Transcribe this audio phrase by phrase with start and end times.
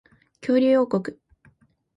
[0.41, 1.13] 恐竜王国